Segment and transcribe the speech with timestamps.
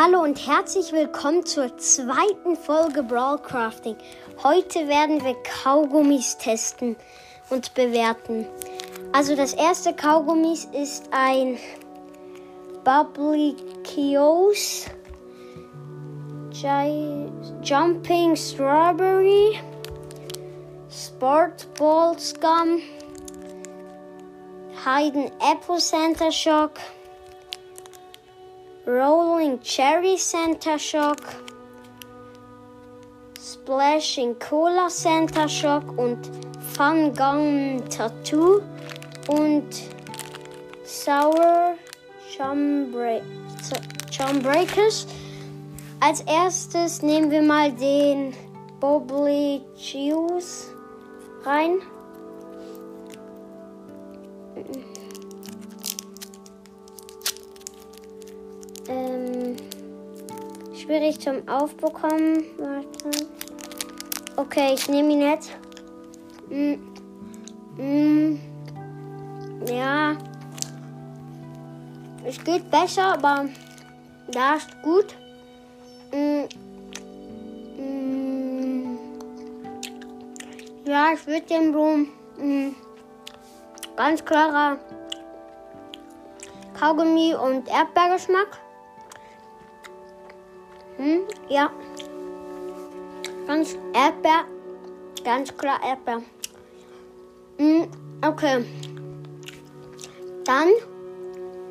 [0.00, 3.96] Hallo und herzlich willkommen zur zweiten Folge Brawlcrafting.
[4.44, 6.94] Heute werden wir Kaugummis testen
[7.50, 8.46] und bewerten.
[9.10, 11.58] Also das erste Kaugummis ist ein
[12.84, 14.84] Bubbly Kios
[17.64, 19.58] Jumping Strawberry
[20.88, 22.80] Sport Ball Scum
[24.84, 26.74] Hayden Apple Center Shock
[28.88, 31.20] Rolling Cherry Center Shock,
[33.38, 36.30] Splashing Cola Center Shock und
[36.72, 38.62] Fun Gum Tattoo
[39.28, 39.68] und
[40.84, 41.74] Sour
[42.30, 45.06] Chumbreakers.
[46.00, 48.32] Als erstes nehmen wir mal den
[48.80, 50.72] Bubbly Juice
[51.44, 51.82] rein.
[58.88, 59.56] Ähm,
[60.74, 62.44] schwierig zum Aufbekommen.
[62.58, 63.26] Warte.
[64.36, 65.50] Okay, ich nehme ihn jetzt.
[66.48, 66.74] Mm,
[67.76, 68.40] mm,
[69.66, 70.16] ja.
[72.24, 73.46] Es geht besser, aber
[74.30, 75.14] da ist gut.
[76.12, 76.44] Mm,
[80.86, 82.08] ja, ich würde den Blumen
[83.98, 84.78] ganz klarer
[86.78, 88.60] Kaugummi und Erdbeergeschmack.
[90.98, 91.70] Hm, ja.
[93.46, 94.44] Ganz Erdbeer.
[95.24, 96.22] Ganz klar Erdbeer.
[97.56, 97.88] Hm,
[98.24, 98.64] okay.
[100.44, 100.68] Dann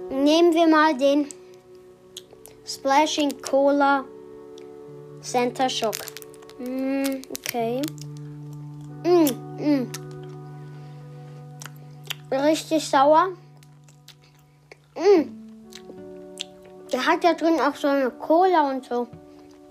[0.09, 1.27] nehmen wir mal den
[2.65, 4.03] Splashing Cola
[5.21, 5.95] Center Shock.
[6.57, 7.81] Hm, okay.
[9.03, 9.91] Hm.
[12.31, 13.29] Richtig sauer.
[14.95, 15.33] Hm.
[16.91, 19.07] Der hat ja drin auch so eine Cola und so.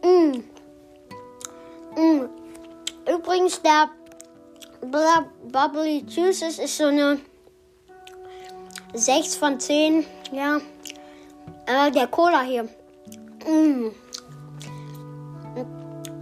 [0.06, 0.44] Mm.
[1.96, 2.28] Mm.
[3.12, 3.90] Übrigens, der
[4.80, 7.18] Bubbly Juices ist so eine
[8.94, 10.06] 6 von 10.
[10.30, 10.60] Ja.
[11.66, 12.68] Aber der Cola hier.
[13.46, 13.90] Mm.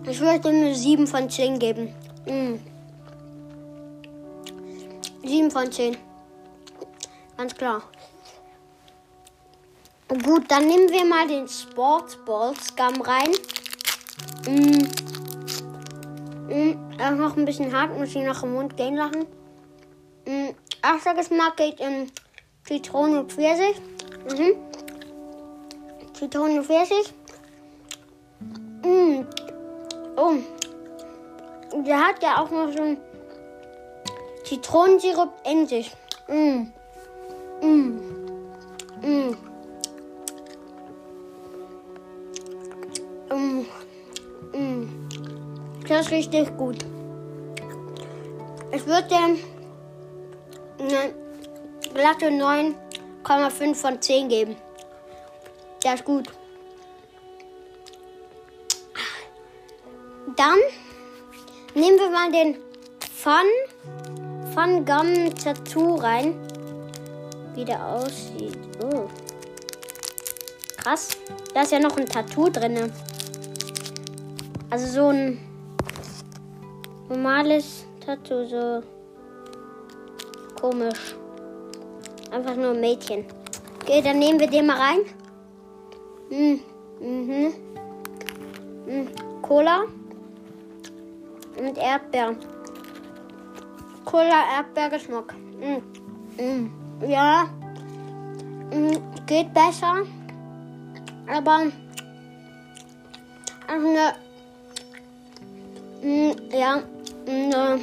[0.08, 1.94] Ich würde eine 7 von 10 geben.
[2.26, 2.54] Mm.
[5.26, 5.96] 7 von 10.
[7.36, 7.82] Ganz klar.
[10.08, 13.32] Gut, dann nehmen wir mal den Sportball Scum rein.
[14.46, 14.86] Mm.
[16.48, 16.78] Mm.
[17.00, 19.26] Auch noch ein bisschen hart, muss ich nach dem Mund gehen lassen.
[20.26, 20.50] Mm.
[20.82, 22.10] Erster Geschmack geht in
[22.64, 23.80] Zitrone und Pfirsich.
[24.28, 24.56] Mhm.
[26.12, 27.12] Zitrone und Pfirsich.
[28.82, 29.24] Mm.
[30.16, 30.34] Oh.
[31.86, 32.98] Der hat ja auch noch so einen
[34.44, 35.90] Zitronensirup in sich.
[36.28, 36.66] Mm.
[37.62, 38.00] Mm.
[39.02, 39.36] Mm.
[43.30, 43.36] Mm.
[43.60, 43.66] Mm.
[45.88, 46.78] Das ist richtig gut.
[48.72, 49.14] Ich würde
[50.78, 51.14] eine
[51.92, 54.56] glatte 9,5 von 10 geben.
[55.84, 56.30] Der ist gut.
[60.36, 60.58] Dann
[61.74, 62.56] nehmen wir mal den
[63.14, 63.46] Fun,
[64.54, 66.34] Fun Gum Tattoo rein.
[67.54, 68.58] Wie der aussieht.
[68.82, 69.08] Oh.
[70.78, 71.10] Krass.
[71.52, 72.92] Da ist ja noch ein Tattoo drin.
[74.70, 75.53] Also so ein
[77.08, 78.82] normales Tattoo, so
[80.60, 81.14] komisch.
[82.30, 83.24] Einfach nur ein Mädchen.
[83.80, 85.00] Okay, dann nehmen wir den mal rein.
[86.30, 86.60] Mm,
[87.00, 87.54] mhm.
[88.86, 89.08] Mm,
[89.42, 89.84] Cola
[91.58, 92.34] und Erdbeer.
[94.04, 95.34] Cola, Erdbeergeschmack.
[95.60, 96.70] Mm, mm,
[97.06, 97.48] ja,
[98.70, 100.02] mm, geht besser.
[101.26, 101.64] Aber
[106.02, 106.82] mm, ja,
[107.26, 107.80] eine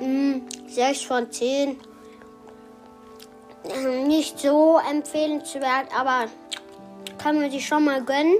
[0.00, 1.76] mm, 6 von 10.
[4.06, 6.26] Nicht so empfehlenswert, aber
[7.18, 8.36] kann man sich schon mal gönnen.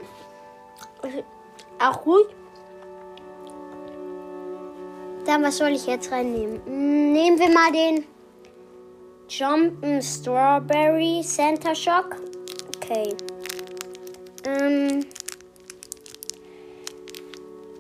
[1.79, 2.29] Auch gut.
[5.25, 6.61] Dann, was soll ich jetzt reinnehmen?
[7.13, 8.05] Nehmen wir mal den
[9.29, 12.17] Jumpen Strawberry Center Shock.
[12.77, 13.15] Okay.
[14.45, 15.05] Ähm,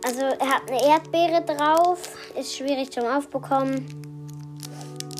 [0.04, 2.16] also er hat eine Erdbeere drauf.
[2.38, 3.86] Ist schwierig zum Aufbekommen.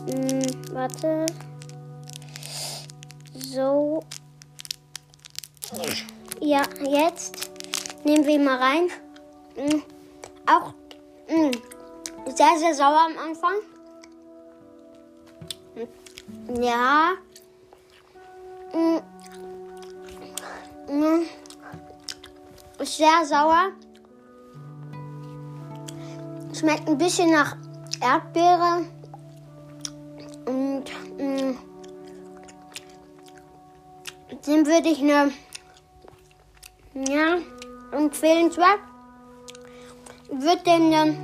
[0.07, 1.27] Hm, warte.
[3.35, 4.03] So.
[6.41, 7.51] Ja, jetzt
[8.05, 8.89] nehmen wir ihn mal rein.
[9.57, 9.83] Hm,
[10.47, 10.75] auch
[11.29, 11.51] hm,
[12.27, 13.55] sehr, sehr sauer am Anfang.
[15.75, 17.13] Hm, ja.
[18.73, 19.03] Hm,
[22.79, 23.71] Ist sehr sauer.
[26.63, 27.57] Schmeckt ein bisschen nach
[28.01, 28.87] Erdbeere.
[30.47, 30.85] Und
[31.19, 31.59] mh, mm,
[34.47, 35.33] dem würde ich eine
[36.95, 37.39] ja,
[37.91, 38.79] empfehlenswert.
[40.31, 41.17] Würde dem eine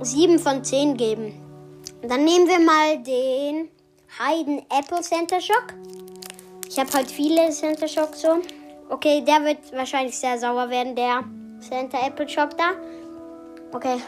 [0.00, 1.32] 7 von 10 geben.
[2.02, 3.70] Dann nehmen wir mal den
[4.20, 5.74] Hayden Apple Center Shock.
[6.68, 8.40] Ich habe heute viele Center Shock so.
[8.88, 11.24] Okay, der wird wahrscheinlich sehr sauer werden, der
[11.68, 12.72] Center Apple Shock da.
[13.72, 14.00] Okay.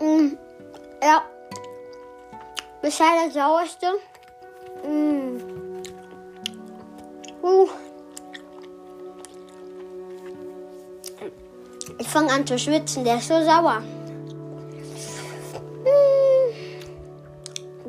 [0.00, 0.36] Mm,
[1.02, 1.22] ja.
[2.82, 3.86] Bisher der sauerste.
[4.84, 5.40] Mm.
[7.42, 7.68] Uh.
[11.98, 13.82] Ich fange an zu schwitzen, der ist so sauer.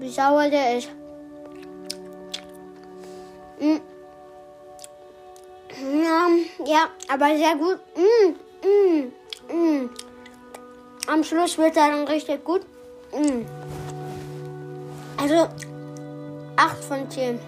[0.02, 0.90] wie sauer der ist.
[7.12, 7.80] Aber sehr gut.
[7.96, 9.90] Mm, mm, mm.
[11.08, 12.62] Am Schluss wird er dann richtig gut.
[13.12, 13.46] Mm.
[15.18, 15.50] Also
[16.56, 17.40] 8 von 10.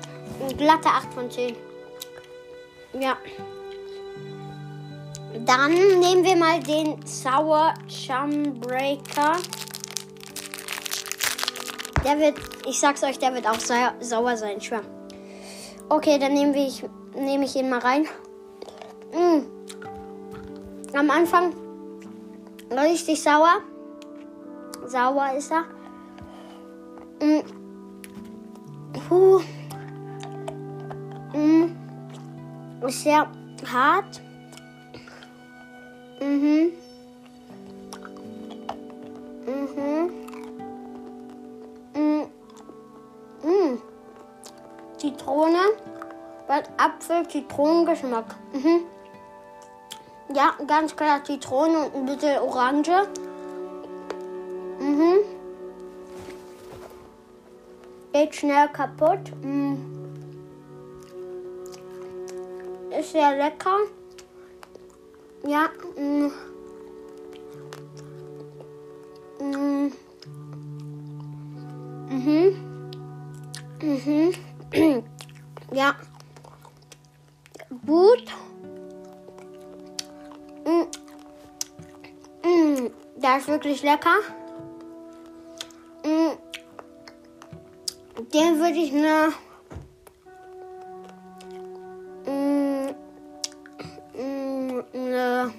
[0.42, 1.56] Eine glatte 8 von 10.
[3.00, 3.18] Ja.
[5.45, 9.38] Dann nehmen wir mal den Sour Chum Breaker.
[12.06, 12.38] Der wird,
[12.68, 14.81] ich sag's euch, der wird auch sa sauer sein, schwer.
[15.88, 16.83] Okay, dann nehme ich,
[17.15, 18.07] nehme ich ihn mal rein.
[19.13, 19.52] Mm.
[20.93, 21.53] Am Anfang
[22.71, 23.61] richtig sauer.
[24.85, 25.65] Sauer ist er.
[27.19, 27.43] Mm.
[29.07, 29.41] Puh.
[31.33, 31.75] Mm.
[32.85, 33.27] Ist sehr
[33.71, 34.21] hart.
[36.21, 36.73] Mhm.
[39.45, 40.11] Mhm.
[44.97, 45.57] Zitrone,
[46.47, 48.35] weil Apfel, Zitronengeschmack.
[48.53, 48.92] Mhm.
[50.35, 53.07] Ja, ganz klar Zitrone und ein bisschen Orange.
[54.80, 55.19] Mhm.
[58.12, 59.31] Geht schnell kaputt.
[59.44, 59.77] Mhm.
[63.00, 63.77] Ist sehr lecker.
[65.45, 65.69] Ja.
[65.97, 66.31] Mhm.
[69.39, 69.91] Mhm.
[72.09, 72.74] Mhm.
[73.83, 74.33] Mhm.
[75.74, 75.95] ja.
[77.86, 78.33] Gut.
[80.65, 80.88] Mm.
[82.48, 82.89] Mm.
[83.18, 84.15] Der ist wirklich lecker.
[86.04, 86.38] Mm.
[88.33, 89.33] Den würde ich eine,
[92.25, 92.89] mm,
[94.18, 95.54] mm, eine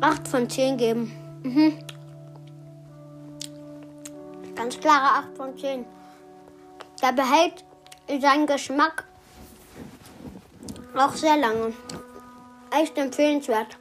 [0.00, 1.12] 8 von 10 geben.
[1.42, 1.78] Mhm.
[4.54, 5.84] Ganz klare 8 von 10.
[7.02, 7.64] Der behält
[8.20, 9.04] seinen Geschmack
[10.94, 11.72] auch sehr lange.
[12.80, 13.78] Echt empfehlenswert.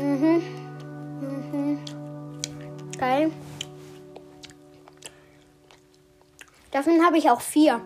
[0.00, 0.42] Mhm.
[1.20, 1.78] Mhm.
[2.96, 3.32] Geil.
[6.70, 7.80] Davon habe ich auch vier.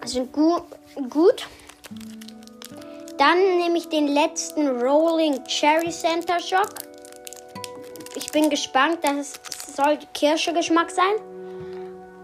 [0.00, 0.60] Also gu
[1.08, 1.46] gut.
[3.16, 6.74] Dann nehme ich den letzten Rolling Cherry Center Shock.
[8.16, 9.34] Ich bin gespannt, das
[9.76, 11.14] soll Kirschegeschmack sein.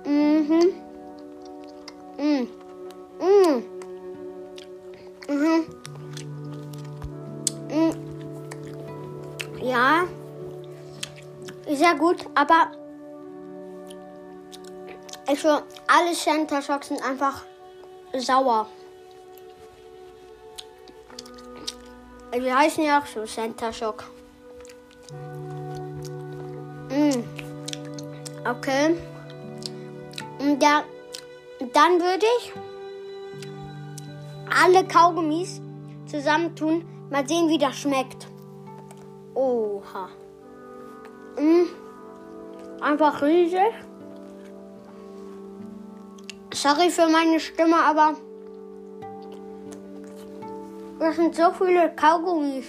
[0.05, 0.80] Mhm.
[12.01, 12.73] Gut, aber
[15.29, 15.49] also
[15.87, 17.45] alle Center Shocks sind einfach
[18.17, 18.67] sauer.
[22.35, 24.05] Die heißen ja auch so Center Shock.
[26.89, 27.23] Mm.
[28.49, 28.97] Okay.
[30.39, 30.85] Und ja,
[31.75, 32.53] dann würde ich
[34.63, 35.61] alle Kaugummis
[36.07, 36.85] zusammentun.
[37.11, 38.27] Mal sehen, wie das schmeckt.
[39.35, 40.09] Oha.
[41.37, 41.90] Mm.
[42.81, 43.73] Einfach riesig.
[46.53, 48.17] Sorry für meine Stimme, aber
[50.99, 52.67] das sind so viele Kaugummis.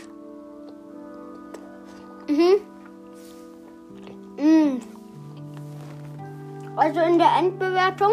[2.27, 2.61] Mhm.
[4.37, 4.81] Mm.
[6.75, 8.11] Also in der Endbewertung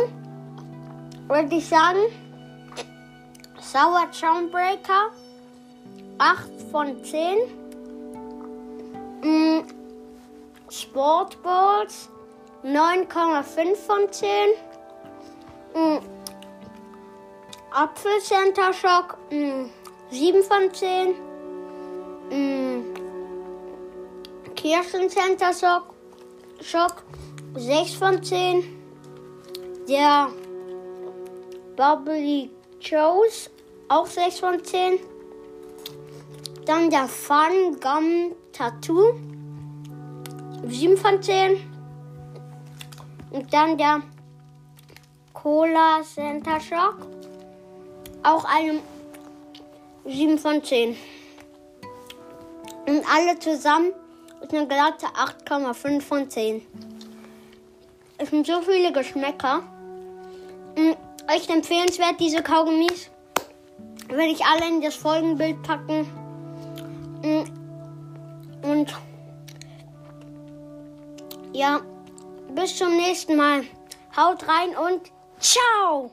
[1.28, 1.98] würde ich sagen,
[3.60, 4.08] Sour
[4.50, 5.10] Breaker
[6.18, 7.38] 8 von 10.
[9.22, 9.77] Mm.
[10.70, 12.08] Sportballs
[12.64, 14.28] 9,5 von 10.
[15.74, 15.98] Mm.
[17.70, 19.70] Apfel Center Shock mm.
[20.10, 21.14] 7 von 10.
[22.30, 22.94] Mm.
[24.56, 25.94] Kirschen Center Shock
[26.60, 27.04] Schock
[27.54, 28.64] 6 von 10.
[29.88, 30.28] Der
[31.76, 33.50] Bubbly Joes,
[33.88, 34.98] auch 6 von 10.
[36.66, 39.14] Dann der Fun Gum Tattoo,
[40.66, 41.56] 7 von 10.
[43.30, 44.02] Und dann der
[45.32, 47.06] Cola Center Shock,
[48.22, 48.80] auch eine
[50.04, 50.96] 7 von 10.
[52.86, 53.92] Und alle zusammen
[54.40, 56.62] ist eine glatte 8,5 von 10.
[58.16, 59.62] Es sind so viele Geschmäcker.
[60.76, 60.92] Mm,
[61.28, 63.10] Echt empfehlenswert, diese Kaugummis.
[64.08, 66.08] Werde ich alle in das Folgenbild packen.
[67.22, 67.44] Mm,
[71.58, 71.80] ja,
[72.54, 73.64] bis zum nächsten Mal.
[74.16, 75.10] Haut rein und
[75.40, 76.10] ciao!